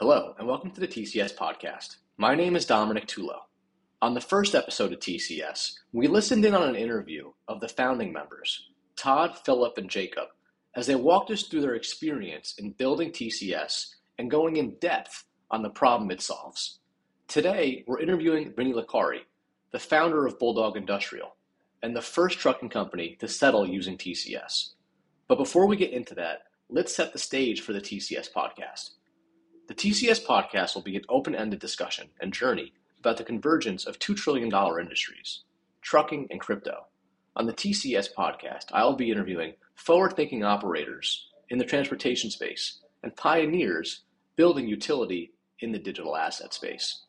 Hello, 0.00 0.32
and 0.38 0.46
welcome 0.46 0.70
to 0.70 0.80
the 0.80 0.86
TCS 0.86 1.34
podcast. 1.34 1.96
My 2.18 2.36
name 2.36 2.54
is 2.54 2.64
Dominick 2.64 3.08
Tullo. 3.08 3.40
On 4.00 4.14
the 4.14 4.20
first 4.20 4.54
episode 4.54 4.92
of 4.92 5.00
TCS, 5.00 5.72
we 5.92 6.06
listened 6.06 6.44
in 6.44 6.54
on 6.54 6.68
an 6.68 6.76
interview 6.76 7.32
of 7.48 7.58
the 7.58 7.68
founding 7.68 8.12
members, 8.12 8.68
Todd, 8.94 9.36
Philip, 9.44 9.76
and 9.76 9.90
Jacob, 9.90 10.28
as 10.76 10.86
they 10.86 10.94
walked 10.94 11.32
us 11.32 11.42
through 11.42 11.62
their 11.62 11.74
experience 11.74 12.54
in 12.58 12.70
building 12.70 13.10
TCS 13.10 13.96
and 14.20 14.30
going 14.30 14.58
in 14.58 14.76
depth 14.76 15.24
on 15.50 15.62
the 15.62 15.70
problem 15.70 16.12
it 16.12 16.22
solves. 16.22 16.78
Today, 17.26 17.82
we're 17.88 17.98
interviewing 17.98 18.52
Vinny 18.56 18.72
Licari, 18.72 19.22
the 19.72 19.80
founder 19.80 20.26
of 20.26 20.38
Bulldog 20.38 20.76
Industrial, 20.76 21.34
and 21.82 21.96
the 21.96 22.00
first 22.00 22.38
trucking 22.38 22.68
company 22.68 23.16
to 23.18 23.26
settle 23.26 23.68
using 23.68 23.98
TCS. 23.98 24.74
But 25.26 25.38
before 25.38 25.66
we 25.66 25.74
get 25.74 25.90
into 25.90 26.14
that, 26.14 26.44
let's 26.68 26.94
set 26.94 27.12
the 27.12 27.18
stage 27.18 27.62
for 27.62 27.72
the 27.72 27.80
TCS 27.80 28.32
podcast. 28.32 28.90
The 29.68 29.74
TCS 29.74 30.24
podcast 30.24 30.74
will 30.74 30.82
be 30.82 30.96
an 30.96 31.04
open 31.10 31.34
ended 31.34 31.58
discussion 31.58 32.08
and 32.22 32.32
journey 32.32 32.72
about 33.00 33.18
the 33.18 33.22
convergence 33.22 33.84
of 33.86 33.98
$2 33.98 34.16
trillion 34.16 34.50
industries, 34.80 35.42
trucking 35.82 36.26
and 36.30 36.40
crypto. 36.40 36.86
On 37.36 37.44
the 37.44 37.52
TCS 37.52 38.08
podcast, 38.16 38.64
I'll 38.72 38.96
be 38.96 39.10
interviewing 39.10 39.52
forward 39.74 40.16
thinking 40.16 40.42
operators 40.42 41.28
in 41.50 41.58
the 41.58 41.66
transportation 41.66 42.30
space 42.30 42.78
and 43.02 43.14
pioneers 43.14 44.04
building 44.36 44.66
utility 44.66 45.34
in 45.60 45.70
the 45.70 45.78
digital 45.78 46.16
asset 46.16 46.54
space. 46.54 47.02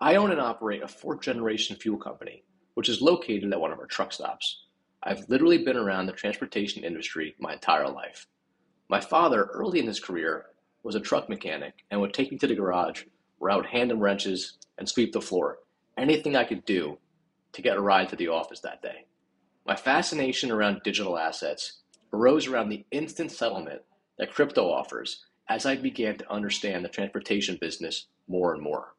I 0.00 0.14
own 0.14 0.30
and 0.30 0.40
operate 0.40 0.82
a 0.82 0.88
fourth 0.88 1.20
generation 1.20 1.76
fuel 1.76 1.98
company, 1.98 2.42
which 2.72 2.88
is 2.88 3.02
located 3.02 3.52
at 3.52 3.60
one 3.60 3.70
of 3.70 3.78
our 3.78 3.86
truck 3.86 4.14
stops. 4.14 4.62
I've 5.02 5.28
literally 5.28 5.58
been 5.58 5.76
around 5.76 6.06
the 6.06 6.12
transportation 6.12 6.84
industry 6.84 7.34
my 7.38 7.52
entire 7.52 7.90
life. 7.90 8.26
My 8.88 9.00
father, 9.00 9.50
early 9.52 9.78
in 9.78 9.86
his 9.86 10.00
career, 10.00 10.46
was 10.82 10.94
a 10.94 11.00
truck 11.00 11.28
mechanic 11.28 11.84
and 11.90 12.00
would 12.00 12.14
take 12.14 12.30
me 12.30 12.38
to 12.38 12.46
the 12.46 12.54
garage 12.54 13.04
where 13.38 13.50
I 13.50 13.56
would 13.56 13.66
hand 13.66 13.90
him 13.90 14.00
wrenches 14.00 14.58
and 14.78 14.88
sweep 14.88 15.12
the 15.12 15.20
floor. 15.20 15.58
Anything 15.96 16.36
I 16.36 16.44
could 16.44 16.64
do 16.64 16.98
to 17.52 17.62
get 17.62 17.76
a 17.76 17.80
ride 17.80 18.08
to 18.08 18.16
the 18.16 18.28
office 18.28 18.60
that 18.60 18.82
day. 18.82 19.06
My 19.66 19.76
fascination 19.76 20.50
around 20.50 20.82
digital 20.82 21.18
assets 21.18 21.82
arose 22.12 22.46
around 22.46 22.68
the 22.68 22.84
instant 22.90 23.30
settlement 23.30 23.82
that 24.18 24.32
crypto 24.32 24.70
offers 24.70 25.24
as 25.48 25.66
I 25.66 25.76
began 25.76 26.16
to 26.18 26.32
understand 26.32 26.84
the 26.84 26.88
transportation 26.88 27.58
business 27.60 28.06
more 28.28 28.54
and 28.54 28.62
more. 28.62 28.94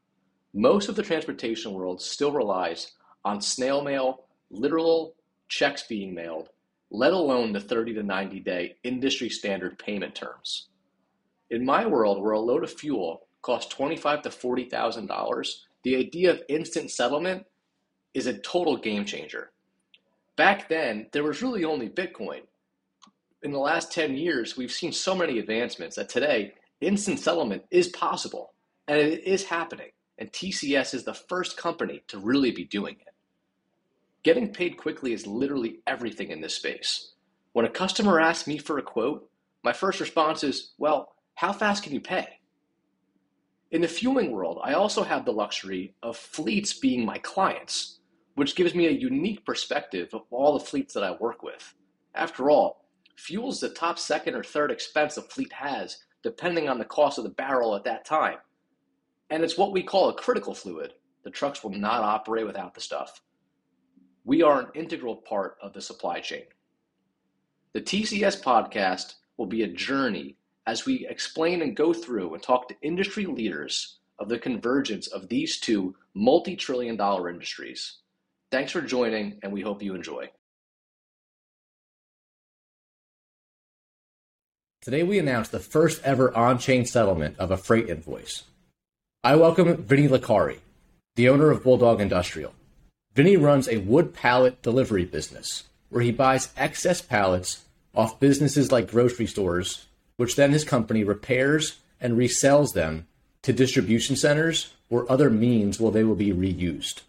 Most 0.54 0.90
of 0.90 0.96
the 0.96 1.04
transportation 1.04 1.74
world 1.74 2.02
still 2.02 2.32
relies 2.32 2.92
on 3.26 3.42
snail 3.42 3.82
mail, 3.82 4.26
literal 4.52 5.16
checks 5.48 5.84
being 5.84 6.14
mailed, 6.14 6.50
let 6.92 7.14
alone 7.14 7.54
the 7.54 7.60
30 7.60 7.96
to 7.96 8.04
90 8.04 8.40
day 8.42 8.76
industry 8.84 9.30
standard 9.30 9.80
payment 9.80 10.14
terms. 10.14 10.68
In 11.50 11.66
my 11.66 11.86
world, 11.86 12.22
where 12.22 12.34
a 12.34 12.40
load 12.40 12.64
of 12.64 12.72
fuel 12.74 13.28
costs 13.42 13.74
twenty-five 13.74 14.22
to 14.24 14.32
forty 14.32 14.66
thousand 14.66 15.08
dollars, 15.08 15.66
the 15.84 15.96
idea 15.96 16.32
of 16.32 16.42
instant 16.50 16.92
settlement 16.92 17.46
is 18.14 18.28
a 18.28 18.38
total 18.40 18.78
game 18.78 19.06
changer. 19.06 19.52
Back 20.36 20.70
then, 20.70 21.08
there 21.12 21.24
was 21.24 21.42
really 21.42 21.64
only 21.64 21.90
Bitcoin. 21.90 22.42
In 23.44 23.52
the 23.52 23.60
last 23.60 23.92
10 23.92 24.16
years, 24.16 24.56
we've 24.58 24.72
seen 24.72 24.92
so 24.92 25.16
many 25.16 25.38
advancements 25.38 25.96
that 25.98 26.10
today, 26.10 26.54
instant 26.82 27.20
settlement 27.20 27.64
is 27.70 27.90
possible 27.90 28.54
and 28.88 28.98
it 28.98 29.24
is 29.26 29.44
happening. 29.44 29.90
And 30.18 30.32
TCS 30.32 30.94
is 30.94 31.04
the 31.04 31.14
first 31.14 31.58
company 31.58 32.04
to 32.08 32.20
really 32.20 32.52
be 32.52 32.66
doing 32.66 32.96
it. 32.96 33.14
Getting 34.24 34.54
paid 34.54 34.78
quickly 34.78 35.14
is 35.14 35.28
literally 35.28 35.80
everything 35.86 36.30
in 36.30 36.42
this 36.42 36.56
space. 36.56 37.12
When 37.52 37.66
a 37.66 37.70
customer 37.70 38.20
asks 38.20 38.48
me 38.48 38.58
for 38.58 38.78
a 38.78 38.84
quote, 38.84 39.30
my 39.64 39.74
first 39.74 40.00
response 40.00 40.44
is, 40.44 40.72
well, 40.78 41.13
how 41.36 41.52
fast 41.52 41.84
can 41.84 41.94
you 41.94 42.02
pay? 42.02 42.40
In 43.72 43.82
the 43.82 43.88
fueling 43.88 44.32
world, 44.32 44.60
I 44.64 44.74
also 44.74 45.04
have 45.04 45.26
the 45.26 45.34
luxury 45.34 45.96
of 46.04 46.16
fleets 46.16 46.74
being 46.74 47.04
my 47.04 47.18
clients, 47.18 48.00
which 48.36 48.56
gives 48.56 48.76
me 48.76 48.86
a 48.86 48.92
unique 48.92 49.44
perspective 49.46 50.10
of 50.14 50.24
all 50.30 50.54
the 50.54 50.64
fleets 50.64 50.94
that 50.94 51.04
I 51.04 51.12
work 51.20 51.42
with. 51.42 51.74
After 52.14 52.52
all, 52.52 52.86
fuel 53.18 53.50
is 53.50 53.60
the 53.60 53.70
top 53.70 53.98
second 53.98 54.36
or 54.36 54.44
third 54.44 54.70
expense 54.70 55.18
a 55.18 55.24
fleet 55.24 55.52
has, 55.54 55.98
depending 56.22 56.70
on 56.70 56.78
the 56.78 56.86
cost 56.86 57.18
of 57.18 57.24
the 57.24 57.32
barrel 57.32 57.76
at 57.76 57.84
that 57.86 58.06
time. 58.06 58.38
And 59.32 59.44
it's 59.44 59.58
what 59.58 59.72
we 59.72 59.82
call 59.82 60.10
a 60.10 60.14
critical 60.14 60.54
fluid. 60.54 60.94
The 61.24 61.32
trucks 61.32 61.64
will 61.64 61.72
not 61.72 62.04
operate 62.04 62.46
without 62.46 62.76
the 62.76 62.82
stuff. 62.82 63.22
We 64.24 64.44
are 64.44 64.62
an 64.62 64.68
integral 64.76 65.16
part 65.16 65.58
of 65.62 65.74
the 65.74 65.82
supply 65.82 66.20
chain. 66.20 66.44
The 67.74 67.82
TCS 67.82 68.44
podcast 68.44 69.16
will 69.38 69.48
be 69.48 69.64
a 69.64 69.68
journey 69.68 70.38
as 70.66 70.86
we 70.86 71.08
explain 71.08 71.62
and 71.62 71.76
go 71.76 71.94
through 71.94 72.34
and 72.34 72.42
talk 72.42 72.68
to 72.68 72.76
industry 72.82 73.26
leaders 73.26 73.98
of 74.20 74.30
the 74.30 74.40
convergence 74.40 75.08
of 75.08 75.28
these 75.28 75.60
two 75.60 75.96
multi 76.14 76.56
trillion 76.56 76.96
dollar 76.96 77.30
industries. 77.30 77.98
Thanks 78.52 78.72
for 78.72 78.82
joining, 78.82 79.40
and 79.42 79.52
we 79.52 79.62
hope 79.62 79.82
you 79.82 79.96
enjoy. 79.96 80.30
Today, 84.82 85.04
we 85.04 85.18
announce 85.18 85.50
the 85.50 85.60
first 85.60 86.04
ever 86.04 86.36
on 86.36 86.60
chain 86.60 86.86
settlement 86.86 87.38
of 87.40 87.52
a 87.52 87.58
freight 87.58 87.90
invoice. 87.90 88.44
I 89.24 89.36
welcome 89.38 89.78
Vinny 89.78 90.08
Licari, 90.08 90.60
the 91.16 91.30
owner 91.30 91.50
of 91.52 91.64
Bulldog 91.64 92.02
Industrial. 92.02 92.54
Vinny 93.16 93.38
runs 93.38 93.68
a 93.68 93.78
wood 93.78 94.14
pallet 94.14 94.62
delivery 94.62 95.06
business 95.06 95.64
where 95.90 96.04
he 96.04 96.12
buys 96.12 96.52
excess 96.58 97.02
pallets 97.02 97.64
off 97.96 98.20
businesses 98.20 98.72
like 98.72 98.92
grocery 98.92 99.28
stores 99.28 99.88
which 100.24 100.38
then 100.38 100.54
his 100.54 100.64
company 100.64 101.04
repairs 101.04 101.82
and 102.00 102.18
resells 102.18 102.72
them 102.72 103.06
to 103.42 103.52
distribution 103.52 104.16
centers 104.16 104.72
or 104.90 105.06
other 105.12 105.30
means 105.30 105.82
where 105.82 105.92
they 105.92 106.06
will 106.06 106.16
be 106.16 106.32
reused. 106.32 107.02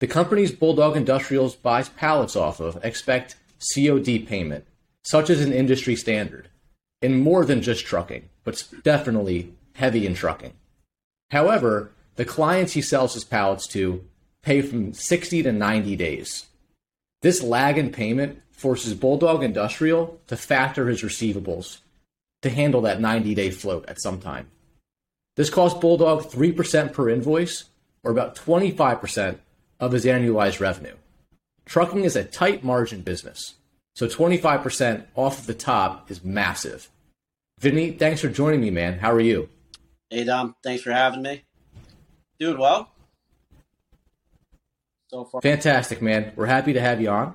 The 0.00 0.06
companies 0.06 0.52
Bulldog 0.52 0.98
Industrials 0.98 1.54
buys 1.56 1.88
pallets 1.88 2.36
off 2.36 2.60
of 2.60 2.78
expect 2.84 3.36
COD 3.74 4.26
payment, 4.26 4.66
such 5.02 5.30
as 5.30 5.40
an 5.40 5.54
industry 5.54 5.96
standard, 5.96 6.50
in 7.00 7.18
more 7.18 7.46
than 7.46 7.62
just 7.62 7.86
trucking, 7.86 8.28
but 8.44 8.68
definitely 8.82 9.54
heavy 9.76 10.04
in 10.04 10.12
trucking. 10.14 10.52
However, 11.30 11.90
the 12.16 12.26
clients 12.26 12.74
he 12.74 12.82
sells 12.82 13.14
his 13.14 13.24
pallets 13.24 13.66
to 13.68 14.04
pay 14.42 14.60
from 14.60 14.92
60 14.92 15.42
to 15.44 15.52
90 15.52 15.96
days. 15.96 16.48
This 17.22 17.42
lag 17.42 17.78
in 17.78 17.90
payment 17.90 18.42
forces 18.50 18.92
Bulldog 18.92 19.42
Industrial 19.42 20.20
to 20.26 20.36
factor 20.36 20.86
his 20.86 21.00
receivables 21.00 21.78
to 22.42 22.50
handle 22.50 22.82
that 22.82 23.00
90 23.00 23.34
day 23.34 23.50
float 23.50 23.88
at 23.88 24.00
some 24.00 24.20
time. 24.20 24.50
This 25.36 25.50
cost 25.50 25.80
Bulldog 25.80 26.24
3% 26.24 26.92
per 26.92 27.08
invoice, 27.08 27.64
or 28.02 28.10
about 28.10 28.36
25% 28.36 29.38
of 29.78 29.92
his 29.92 30.04
annualized 30.04 30.60
revenue. 30.60 30.96
Trucking 31.66 32.04
is 32.04 32.16
a 32.16 32.24
tight 32.24 32.64
margin 32.64 33.02
business, 33.02 33.54
so 33.94 34.06
25% 34.06 35.04
off 35.14 35.40
of 35.40 35.46
the 35.46 35.54
top 35.54 36.10
is 36.10 36.24
massive. 36.24 36.90
Vinny, 37.58 37.92
thanks 37.92 38.20
for 38.20 38.28
joining 38.28 38.60
me, 38.60 38.70
man. 38.70 38.98
How 38.98 39.12
are 39.12 39.20
you? 39.20 39.48
Hey, 40.08 40.24
Dom. 40.24 40.56
Thanks 40.64 40.82
for 40.82 40.92
having 40.92 41.22
me. 41.22 41.44
Doing 42.38 42.58
well. 42.58 42.90
So 45.08 45.24
far. 45.24 45.40
Fantastic, 45.42 46.00
man. 46.00 46.32
We're 46.36 46.46
happy 46.46 46.72
to 46.72 46.80
have 46.80 47.00
you 47.00 47.10
on. 47.10 47.34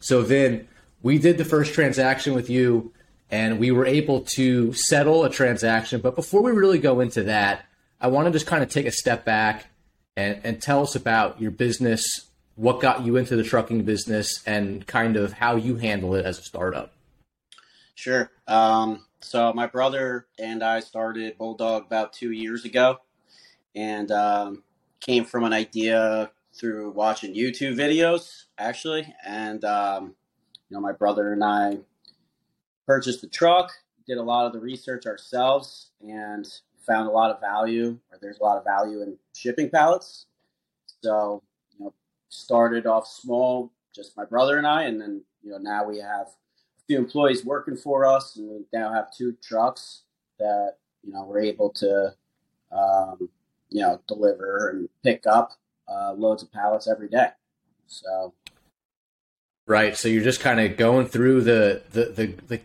So, 0.00 0.22
Vin, 0.22 0.68
we 1.02 1.18
did 1.18 1.38
the 1.38 1.44
first 1.44 1.74
transaction 1.74 2.34
with 2.34 2.50
you 2.50 2.92
and 3.30 3.58
we 3.58 3.70
were 3.70 3.86
able 3.86 4.20
to 4.20 4.72
settle 4.72 5.24
a 5.24 5.30
transaction. 5.30 6.00
But 6.00 6.14
before 6.14 6.42
we 6.42 6.52
really 6.52 6.78
go 6.78 7.00
into 7.00 7.24
that, 7.24 7.66
I 8.00 8.08
want 8.08 8.26
to 8.26 8.32
just 8.32 8.46
kind 8.46 8.62
of 8.62 8.70
take 8.70 8.86
a 8.86 8.92
step 8.92 9.24
back 9.24 9.66
and, 10.16 10.40
and 10.44 10.62
tell 10.62 10.82
us 10.82 10.94
about 10.94 11.40
your 11.40 11.50
business, 11.50 12.28
what 12.54 12.80
got 12.80 13.04
you 13.04 13.16
into 13.16 13.36
the 13.36 13.42
trucking 13.42 13.82
business, 13.84 14.42
and 14.46 14.86
kind 14.86 15.16
of 15.16 15.32
how 15.32 15.56
you 15.56 15.76
handle 15.76 16.14
it 16.14 16.24
as 16.24 16.38
a 16.38 16.42
startup. 16.42 16.92
Sure. 17.94 18.30
Um, 18.46 19.04
so 19.20 19.52
my 19.52 19.66
brother 19.66 20.26
and 20.38 20.62
I 20.62 20.80
started 20.80 21.36
Bulldog 21.36 21.86
about 21.86 22.12
two 22.12 22.30
years 22.30 22.64
ago, 22.64 22.98
and 23.74 24.10
um, 24.10 24.62
came 25.00 25.24
from 25.24 25.44
an 25.44 25.52
idea 25.52 26.30
through 26.54 26.90
watching 26.90 27.34
YouTube 27.34 27.76
videos, 27.76 28.44
actually. 28.56 29.12
And 29.26 29.64
um, 29.64 30.14
you 30.68 30.76
know, 30.76 30.80
my 30.80 30.92
brother 30.92 31.32
and 31.32 31.42
I 31.42 31.78
purchased 32.88 33.20
the 33.20 33.28
truck, 33.28 33.70
did 34.06 34.16
a 34.16 34.22
lot 34.22 34.46
of 34.46 34.54
the 34.54 34.58
research 34.58 35.06
ourselves, 35.06 35.90
and 36.00 36.48
found 36.86 37.06
a 37.06 37.12
lot 37.12 37.30
of 37.30 37.38
value, 37.38 37.98
or 38.10 38.18
there's 38.20 38.38
a 38.38 38.42
lot 38.42 38.56
of 38.56 38.64
value 38.64 39.02
in 39.02 39.14
shipping 39.36 39.68
pallets. 39.68 40.24
So, 41.02 41.42
you 41.78 41.84
know, 41.84 41.94
started 42.30 42.86
off 42.86 43.06
small, 43.06 43.70
just 43.94 44.16
my 44.16 44.24
brother 44.24 44.56
and 44.56 44.66
I, 44.66 44.84
and 44.84 44.98
then, 44.98 45.22
you 45.42 45.50
know, 45.50 45.58
now 45.58 45.84
we 45.84 45.98
have 45.98 46.28
a 46.28 46.82
few 46.86 46.96
employees 46.96 47.44
working 47.44 47.76
for 47.76 48.06
us, 48.06 48.36
and 48.36 48.48
we 48.48 48.64
now 48.72 48.90
have 48.90 49.14
two 49.14 49.36
trucks 49.42 50.04
that, 50.38 50.76
you 51.04 51.12
know, 51.12 51.24
we're 51.24 51.40
able 51.40 51.68
to, 51.70 52.14
um, 52.72 53.28
you 53.68 53.82
know, 53.82 54.00
deliver 54.08 54.70
and 54.70 54.88
pick 55.04 55.26
up 55.26 55.52
uh, 55.92 56.14
loads 56.14 56.42
of 56.42 56.50
pallets 56.50 56.88
every 56.88 57.08
day. 57.08 57.28
So, 57.86 58.32
right. 59.66 59.94
So 59.94 60.08
you're 60.08 60.24
just 60.24 60.40
kind 60.40 60.58
of 60.58 60.78
going 60.78 61.06
through 61.06 61.42
the, 61.42 61.82
the, 61.90 62.04
the, 62.06 62.26
the 62.46 62.60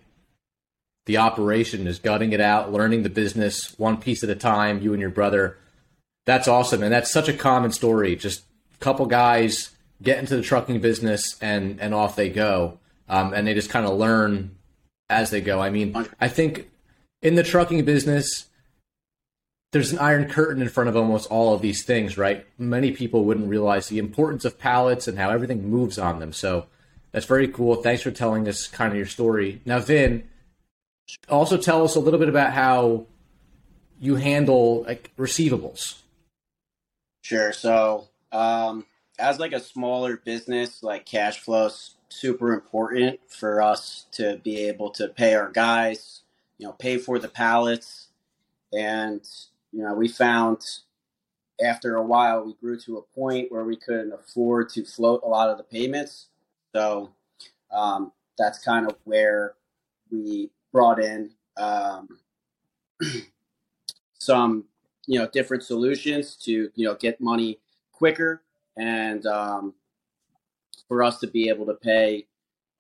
the 1.06 1.18
operation 1.18 1.88
is 1.88 2.00
gutting 2.00 2.32
it 2.32 2.42
out, 2.42 2.72
learning 2.72 3.04
the 3.04 3.10
business 3.10 3.78
one 3.78 3.98
piece 3.98 4.24
at 4.24 4.30
a 4.30 4.36
time, 4.36 4.82
you 4.82 4.94
and 4.94 5.02
your 5.02 5.10
brother. 5.10 5.58
That's 6.26 6.48
awesome. 6.48 6.84
And 6.84 6.94
that's 6.94 7.12
such 7.12 7.28
a 7.28 7.34
common 7.34 7.72
story. 7.72 8.16
Just 8.16 8.44
a 8.76 8.78
couple 8.78 9.06
guys 9.06 9.72
get 10.02 10.20
into 10.20 10.36
the 10.36 10.42
trucking 10.42 10.80
business 10.80 11.38
and, 11.42 11.80
and 11.82 11.94
off 11.94 12.16
they 12.16 12.30
go. 12.30 12.80
Um, 13.10 13.34
and 13.34 13.46
they 13.46 13.54
just 13.54 13.70
kind 13.70 13.86
of 13.86 13.98
learn 13.98 14.56
as 15.10 15.30
they 15.30 15.42
go. 15.42 15.60
I 15.60 15.70
mean, 15.70 16.08
I 16.22 16.30
think 16.30 16.70
in 17.22 17.36
the 17.36 17.44
trucking 17.44 17.84
business, 17.84 18.46
there's 19.74 19.92
an 19.92 20.00
iron 20.00 20.30
curtain 20.30 20.62
in 20.62 20.70
front 20.70 20.88
of 20.88 20.96
almost 20.96 21.30
all 21.30 21.54
of 21.54 21.62
these 21.62 21.84
things, 21.84 22.18
right? 22.18 22.46
Many 22.58 22.92
people 22.92 23.26
wouldn't 23.26 23.50
realize 23.50 23.88
the 23.88 23.98
importance 24.00 24.46
of 24.46 24.60
pallets 24.60 25.08
and 25.08 25.18
how 25.18 25.32
everything 25.32 25.70
moves 25.70 25.98
on 25.98 26.20
them. 26.20 26.32
So 26.32 26.68
that's 27.12 27.26
very 27.26 27.48
cool. 27.48 27.76
Thanks 27.76 28.04
for 28.04 28.12
telling 28.12 28.48
us 28.48 28.68
kind 28.68 28.92
of 28.92 28.98
your 28.98 29.08
story. 29.08 29.62
Now, 29.66 29.80
Vin, 29.80 30.24
also 31.30 31.58
tell 31.58 31.84
us 31.84 31.96
a 31.96 32.00
little 32.00 32.20
bit 32.20 32.30
about 32.30 32.54
how 32.54 33.06
you 34.00 34.16
handle 34.16 34.84
like 34.84 35.12
receivables. 35.18 36.00
Sure. 37.22 37.54
So, 37.54 38.10
um, 38.32 38.86
as 39.20 39.40
like 39.40 39.54
a 39.54 39.60
smaller 39.60 40.18
business, 40.18 40.84
like 40.84 41.06
cash 41.06 41.40
flow 41.40 41.68
is 41.68 41.96
super 42.10 42.54
important 42.54 43.20
for 43.28 43.62
us 43.62 44.06
to 44.12 44.40
be 44.44 44.68
able 44.68 44.90
to 44.92 45.08
pay 45.08 45.36
our 45.36 45.50
guys, 45.50 46.22
you 46.58 46.68
know, 46.68 46.74
pay 46.74 46.98
for 46.98 47.20
the 47.20 47.30
pallets, 47.30 48.08
and 48.74 49.22
you 49.72 49.84
know, 49.84 49.94
we 49.94 50.08
found 50.08 50.66
after 51.64 51.96
a 51.96 52.04
while 52.04 52.44
we 52.46 52.54
grew 52.56 52.80
to 52.80 52.98
a 52.98 53.02
point 53.16 53.52
where 53.52 53.64
we 53.64 53.76
couldn't 53.76 54.12
afford 54.12 54.70
to 54.70 54.84
float 54.84 55.22
a 55.24 55.28
lot 55.28 55.50
of 55.50 55.58
the 55.58 55.64
payments. 55.64 56.28
So 56.76 57.12
um, 57.72 58.12
that's 58.38 58.60
kind 58.60 58.90
of 58.90 58.98
where 59.04 59.54
we 60.12 60.50
brought 60.74 61.02
in 61.02 61.30
um, 61.56 62.10
some, 64.20 64.66
you 65.06 65.20
know, 65.20 65.30
different 65.32 65.64
solutions 65.64 66.36
to, 66.36 66.70
you 66.76 66.86
know, 66.86 66.96
get 66.96 67.22
money 67.22 67.60
quicker 67.94 68.44
and 68.76 69.26
um, 69.26 69.74
for 70.90 71.04
us 71.04 71.20
to 71.20 71.28
be 71.28 71.48
able 71.48 71.66
to 71.68 71.76
pay 71.76 72.26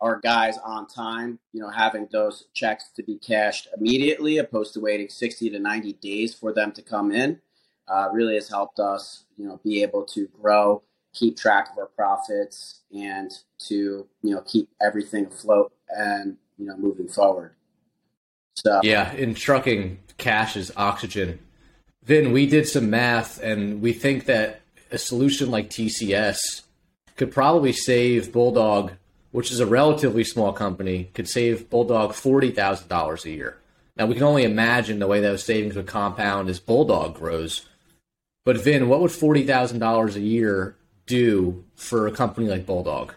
our 0.02 0.20
guys 0.20 0.58
on 0.66 0.86
time, 0.86 1.40
you 1.54 1.62
know, 1.62 1.70
having 1.70 2.10
those 2.12 2.48
checks 2.54 2.90
to 2.94 3.04
be 3.04 3.16
cashed 3.18 3.70
immediately 3.78 4.38
opposed 4.38 4.74
to 4.74 4.82
waiting 4.82 5.08
60 5.08 5.50
to 5.52 5.60
90 5.60 5.94
days 5.94 6.34
for 6.34 6.52
them 6.52 6.74
to 6.74 6.82
come 6.82 7.12
in 7.12 7.40
uh, 7.88 8.10
really 8.12 8.36
has 8.36 8.50
helped 8.50 8.80
us, 8.80 9.24
you 9.38 9.48
know, 9.48 9.62
be 9.64 9.82
able 9.82 10.04
to 10.04 10.28
grow, 10.42 10.82
keep 11.14 11.38
track 11.38 11.70
of 11.72 11.78
our 11.78 11.86
profits 11.86 12.82
and 12.94 13.32
to, 13.60 14.06
you 14.22 14.36
know, 14.36 14.42
keep 14.42 14.70
everything 14.82 15.28
afloat 15.28 15.72
and, 15.90 16.36
you 16.58 16.66
know, 16.66 16.76
moving 16.76 17.08
forward. 17.08 17.56
So, 18.56 18.82
yeah, 18.84 19.12
in 19.14 19.34
trucking, 19.34 20.00
cash 20.18 20.56
is 20.56 20.72
oxygen. 20.78 21.40
Vin, 22.04 22.32
we 22.32 22.46
did 22.46 22.68
some 22.68 22.90
math 22.90 23.42
and 23.42 23.82
we 23.82 23.94
think 23.94 24.26
that 24.26 24.62
a 24.92 24.98
solution 24.98 25.50
like 25.50 25.70
TCS 25.70 26.62
could 27.16 27.32
probably 27.32 27.74
save 27.74 28.32
Bulldog 28.32 28.92
which 29.34 29.52
is 29.52 29.60
a 29.60 29.66
relatively 29.66 30.24
small 30.24 30.54
company, 30.54 31.10
could 31.16 31.28
save 31.28 31.68
Bulldog 31.70 32.12
$40,000 32.12 33.26
a 33.26 33.30
year. 33.30 33.58
Now, 33.98 34.06
we 34.06 34.14
can 34.14 34.24
only 34.24 34.44
imagine 34.44 35.00
the 35.00 35.08
way 35.08 35.22
those 35.22 35.44
savings 35.44 35.76
would 35.76 35.88
compound 35.88 36.50
as 36.50 36.60
Bulldog 36.60 37.16
grows. 37.16 37.68
But, 38.46 38.58
Vin, 38.58 38.88
what 38.88 39.02
would 39.02 39.10
$40,000 39.10 40.16
a 40.16 40.20
year 40.20 40.76
do 41.08 41.66
for 41.76 42.06
a 42.06 42.12
company 42.12 42.48
like 42.48 42.68
Bulldog? 42.68 43.16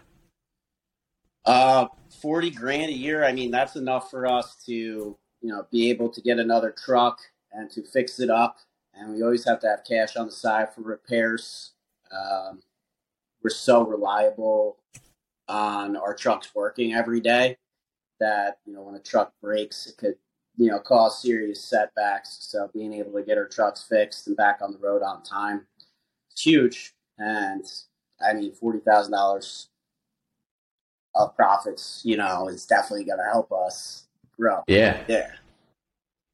Uh, 1.45 1.85
40 2.19 2.49
grand 2.49 2.89
a 2.89 2.95
year. 2.95 3.23
I 3.23 3.31
mean, 3.31 3.51
that's 3.51 3.75
enough 3.75 4.09
for 4.09 4.25
us 4.25 4.55
to, 4.65 5.15
you 5.47 5.53
know, 5.53 5.65
be 5.71 5.89
able 5.89 6.09
to 6.09 6.19
get 6.19 6.39
another 6.39 6.75
truck 6.77 7.21
and 7.53 7.71
to 7.71 7.81
fix 7.81 8.19
it 8.19 8.29
up. 8.29 8.57
And 8.93 9.13
we 9.13 9.23
always 9.23 9.45
have 9.45 9.61
to 9.61 9.67
have 9.67 9.85
cash 9.87 10.17
on 10.17 10.25
the 10.25 10.31
side 10.33 10.73
for 10.73 10.81
repairs. 10.81 11.71
Um, 12.11 12.61
we're 13.41 13.51
so 13.51 13.85
reliable 13.85 14.75
on 15.47 15.95
our 15.95 16.13
trucks 16.13 16.53
working 16.53 16.93
every 16.93 17.21
day 17.21 17.55
that 18.19 18.57
you 18.65 18.73
know 18.73 18.81
when 18.81 18.95
a 18.95 18.99
truck 18.99 19.31
breaks 19.41 19.87
it 19.87 19.95
could 19.95 20.15
you 20.57 20.69
know 20.69 20.79
cause 20.79 21.21
serious 21.21 21.63
setbacks 21.63 22.39
so 22.41 22.69
being 22.73 22.91
able 22.91 23.13
to 23.13 23.21
get 23.21 23.37
our 23.37 23.47
trucks 23.47 23.85
fixed 23.87 24.27
and 24.27 24.35
back 24.35 24.59
on 24.61 24.73
the 24.73 24.79
road 24.79 25.03
on 25.03 25.23
time 25.23 25.65
it's 26.31 26.41
huge 26.41 26.93
and 27.19 27.63
i 28.19 28.33
mean 28.33 28.51
$40000 28.51 29.67
of 31.15 31.35
profits 31.37 32.01
you 32.03 32.17
know 32.17 32.49
is 32.49 32.65
definitely 32.65 33.05
going 33.05 33.19
to 33.19 33.31
help 33.31 33.51
us 33.53 34.06
grow 34.39 34.63
yeah 34.67 35.01
yeah 35.07 35.31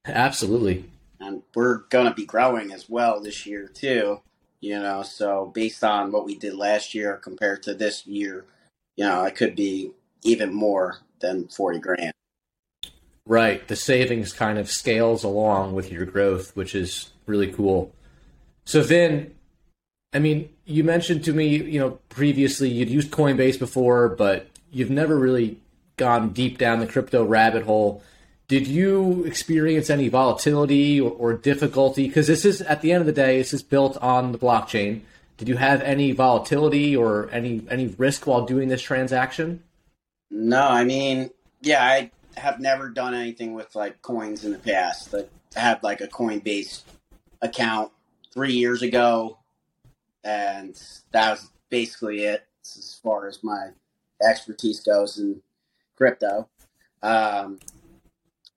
absolutely 0.05 0.85
and 1.19 1.41
we're 1.55 1.77
going 1.89 2.05
to 2.05 2.13
be 2.13 2.25
growing 2.25 2.71
as 2.73 2.89
well 2.89 3.19
this 3.19 3.45
year 3.45 3.67
too 3.67 4.19
you 4.59 4.79
know 4.79 5.03
so 5.03 5.51
based 5.53 5.83
on 5.83 6.11
what 6.11 6.25
we 6.25 6.35
did 6.35 6.53
last 6.53 6.93
year 6.93 7.17
compared 7.17 7.63
to 7.63 7.73
this 7.73 8.05
year 8.05 8.45
you 8.95 9.05
know, 9.05 9.23
it 9.23 9.35
could 9.35 9.55
be 9.55 9.91
even 10.23 10.53
more 10.53 10.99
than 11.19 11.47
40 11.47 11.79
grand. 11.79 12.13
Right. 13.25 13.67
The 13.67 13.75
savings 13.75 14.33
kind 14.33 14.59
of 14.59 14.69
scales 14.69 15.23
along 15.23 15.73
with 15.73 15.91
your 15.91 16.05
growth, 16.05 16.55
which 16.55 16.75
is 16.75 17.11
really 17.25 17.51
cool. 17.51 17.93
So 18.65 18.83
then, 18.83 19.33
I 20.13 20.19
mean, 20.19 20.49
you 20.65 20.83
mentioned 20.83 21.23
to 21.25 21.33
me, 21.33 21.47
you 21.47 21.79
know, 21.79 21.99
previously 22.09 22.69
you'd 22.69 22.89
used 22.89 23.11
Coinbase 23.11 23.57
before, 23.57 24.09
but 24.09 24.47
you've 24.71 24.89
never 24.89 25.17
really 25.17 25.59
gone 26.03 26.33
deep 26.33 26.57
down 26.57 26.81
the 26.81 26.87
crypto 26.87 27.23
rabbit 27.23 27.63
hole. 27.63 28.03
Did 28.49 28.67
you 28.67 29.23
experience 29.23 29.89
any 29.89 30.09
volatility 30.09 30.99
or, 30.99 31.11
or 31.11 31.33
difficulty? 31.33 32.07
Because 32.07 32.27
this 32.27 32.43
is, 32.43 32.61
at 32.61 32.81
the 32.81 32.91
end 32.91 32.99
of 32.99 33.05
the 33.05 33.13
day, 33.13 33.37
this 33.37 33.53
is 33.53 33.63
built 33.63 33.95
on 33.97 34.33
the 34.33 34.37
blockchain. 34.37 34.99
Did 35.37 35.47
you 35.47 35.55
have 35.55 35.81
any 35.81 36.11
volatility 36.11 36.93
or 36.93 37.29
any 37.31 37.65
any 37.71 37.87
risk 37.87 38.27
while 38.27 38.45
doing 38.45 38.67
this 38.67 38.81
transaction? 38.81 39.63
No, 40.29 40.61
I 40.61 40.83
mean, 40.83 41.31
yeah, 41.61 41.83
I 41.83 42.11
have 42.35 42.59
never 42.59 42.89
done 42.89 43.13
anything 43.13 43.53
with 43.53 43.73
like 43.75 44.01
coins 44.01 44.43
in 44.43 44.51
the 44.51 44.59
past. 44.59 45.15
I 45.15 45.25
had 45.59 45.81
like 45.81 46.01
a 46.01 46.07
Coinbase 46.07 46.81
account 47.41 47.91
three 48.33 48.53
years 48.53 48.81
ago, 48.81 49.37
and 50.23 50.79
that 51.11 51.31
was 51.31 51.49
basically 51.69 52.25
it 52.25 52.45
as 52.63 52.99
far 53.01 53.27
as 53.27 53.41
my 53.41 53.69
expertise 54.21 54.81
goes 54.81 55.17
in 55.17 55.41
crypto. 55.95 56.49
Um, 57.01 57.59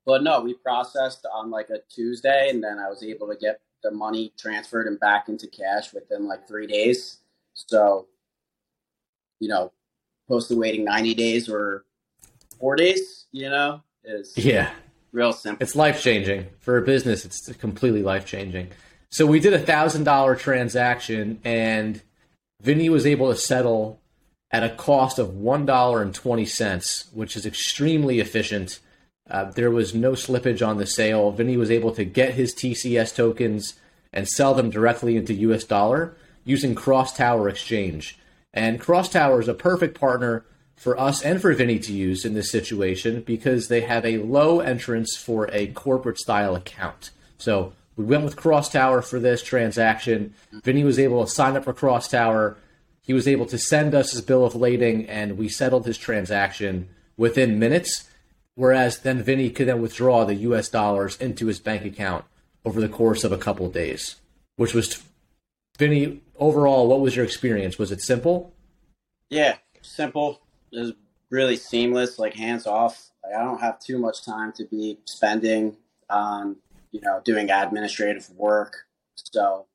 but 0.05 0.23
no, 0.23 0.41
we 0.41 0.53
processed 0.53 1.25
on 1.33 1.51
like 1.51 1.69
a 1.69 1.79
Tuesday, 1.93 2.49
and 2.49 2.63
then 2.63 2.79
I 2.79 2.89
was 2.89 3.03
able 3.03 3.27
to 3.27 3.35
get 3.35 3.59
the 3.83 3.91
money 3.91 4.33
transferred 4.37 4.87
and 4.87 4.99
back 4.99 5.29
into 5.29 5.47
cash 5.47 5.93
within 5.93 6.27
like 6.27 6.47
three 6.47 6.67
days. 6.67 7.19
So, 7.53 8.07
you 9.39 9.49
know, 9.49 9.71
opposed 10.27 10.47
to 10.49 10.55
waiting 10.55 10.85
90 10.85 11.13
days 11.13 11.49
or 11.49 11.85
four 12.59 12.75
days, 12.75 13.25
you 13.31 13.49
know, 13.49 13.81
is 14.03 14.33
yeah, 14.37 14.71
real 15.11 15.33
simple. 15.33 15.61
It's 15.63 15.75
life 15.75 16.01
changing 16.01 16.47
for 16.59 16.77
a 16.77 16.81
business. 16.81 17.25
It's 17.25 17.51
completely 17.57 18.03
life 18.03 18.25
changing. 18.25 18.69
So 19.09 19.25
we 19.25 19.39
did 19.39 19.53
a 19.53 19.59
thousand 19.59 20.03
dollar 20.03 20.35
transaction, 20.35 21.39
and 21.43 22.01
Vinny 22.61 22.89
was 22.89 23.05
able 23.05 23.31
to 23.31 23.37
settle 23.37 24.01
at 24.51 24.63
a 24.63 24.69
cost 24.69 25.19
of 25.19 25.35
one 25.35 25.65
dollar 25.65 26.01
and 26.01 26.13
twenty 26.13 26.45
cents, 26.45 27.05
which 27.13 27.35
is 27.35 27.45
extremely 27.45 28.19
efficient 28.19 28.79
uh, 29.29 29.45
there 29.45 29.71
was 29.71 29.93
no 29.93 30.11
slippage 30.13 30.65
on 30.65 30.77
the 30.77 30.85
sale. 30.85 31.31
Vinny 31.31 31.57
was 31.57 31.71
able 31.71 31.91
to 31.93 32.05
get 32.05 32.33
his 32.33 32.53
TCS 32.53 33.15
tokens 33.15 33.73
and 34.13 34.27
sell 34.27 34.53
them 34.53 34.69
directly 34.69 35.17
into 35.17 35.33
US 35.33 35.63
dollar 35.63 36.15
using 36.45 36.75
CrossTower 36.75 37.49
Exchange. 37.49 38.17
And 38.53 38.81
CrossTower 38.81 39.41
is 39.41 39.47
a 39.47 39.53
perfect 39.53 39.99
partner 39.99 40.45
for 40.75 40.97
us 40.99 41.21
and 41.21 41.41
for 41.41 41.53
Vinny 41.53 41.79
to 41.79 41.91
use 41.91 42.23
in 42.23 42.33
this 42.33 42.51
situation 42.51 43.21
because 43.21 43.67
they 43.67 43.81
have 43.81 44.05
a 44.05 44.19
low 44.19 44.59
entrance 44.59 45.17
for 45.17 45.49
a 45.51 45.67
corporate 45.67 46.19
style 46.19 46.55
account. 46.55 47.09
So 47.37 47.73
we 47.95 48.05
went 48.05 48.23
with 48.23 48.37
CrossTower 48.37 49.03
for 49.03 49.19
this 49.19 49.43
transaction. 49.43 50.33
Vinny 50.63 50.83
was 50.83 50.99
able 50.99 51.25
to 51.25 51.29
sign 51.29 51.57
up 51.57 51.65
for 51.65 51.73
CrossTower. 51.73 52.55
He 53.07 53.13
was 53.13 53.27
able 53.27 53.47
to 53.47 53.57
send 53.57 53.95
us 53.95 54.11
his 54.11 54.21
bill 54.21 54.45
of 54.45 54.53
lading, 54.53 55.09
and 55.09 55.37
we 55.37 55.49
settled 55.49 55.87
his 55.87 55.97
transaction 55.97 56.89
within 57.17 57.57
minutes 57.57 58.07
whereas 58.57 59.01
then 59.01 59.21
Vinny 59.21 59.51
could 59.51 59.67
then 59.67 59.81
withdraw 59.81 60.25
the 60.25 60.33
U.S. 60.35 60.67
dollars 60.67 61.15
into 61.17 61.45
his 61.45 61.59
bank 61.59 61.85
account 61.85 62.25
over 62.65 62.81
the 62.81 62.89
course 62.89 63.23
of 63.23 63.31
a 63.31 63.37
couple 63.37 63.67
of 63.67 63.71
days, 63.71 64.15
which 64.57 64.73
was 64.73 65.01
Vinny. 65.77 66.21
Overall, 66.39 66.87
what 66.87 66.99
was 66.99 67.15
your 67.15 67.23
experience? 67.23 67.77
Was 67.77 67.91
it 67.91 68.01
simple? 68.01 68.51
Yeah, 69.29 69.57
simple. 69.81 70.41
It 70.71 70.79
was 70.79 70.93
really 71.29 71.55
seamless, 71.55 72.19
like 72.19 72.33
hands 72.33 72.67
off. 72.67 73.11
Like, 73.23 73.35
I 73.35 73.43
don't 73.43 73.61
have 73.61 73.79
too 73.79 73.99
much 73.99 74.25
time 74.25 74.51
to 74.53 74.65
be 74.65 74.99
spending 75.05 75.77
on, 76.09 76.57
you 76.91 77.01
know, 77.01 77.21
doing 77.23 77.51
administrative 77.51 78.29
work. 78.31 78.87
So 79.15 79.67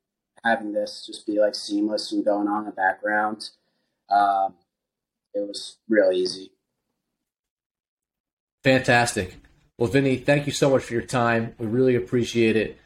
having 0.43 0.73
this 0.73 1.05
just 1.05 1.25
be 1.25 1.39
like 1.39 1.55
seamless 1.55 2.11
and 2.11 2.23
going 2.23 2.47
on 2.47 2.59
in 2.59 2.65
the 2.65 2.71
background, 2.71 3.49
um, 4.09 4.55
it 5.33 5.47
was 5.47 5.77
real 5.89 6.11
easy. 6.11 6.51
Fantastic. 8.63 9.35
Well, 9.77 9.89
Vinny, 9.89 10.17
thank 10.17 10.45
you 10.45 10.53
so 10.53 10.69
much 10.69 10.83
for 10.83 10.93
your 10.93 11.01
time. 11.01 11.55
We 11.57 11.65
really 11.65 11.95
appreciate 11.95 12.55
it. 12.55 12.77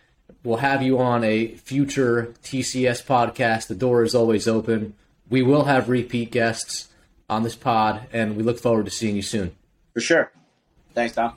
We'll 0.43 0.57
have 0.57 0.81
you 0.81 0.99
on 0.99 1.23
a 1.23 1.55
future 1.55 2.33
TCS 2.43 3.05
podcast. 3.05 3.67
The 3.67 3.75
door 3.75 4.03
is 4.03 4.15
always 4.15 4.47
open. 4.47 4.93
We 5.29 5.43
will 5.43 5.65
have 5.65 5.89
repeat 5.89 6.31
guests 6.31 6.87
on 7.29 7.43
this 7.43 7.55
pod, 7.55 8.07
and 8.13 8.37
we 8.37 8.43
look 8.43 8.59
forward 8.59 8.85
to 8.85 8.91
seeing 8.91 9.15
you 9.15 9.21
soon. 9.21 9.55
For 9.93 9.99
sure. 9.99 10.31
Thanks, 10.93 11.15
Dom. 11.15 11.33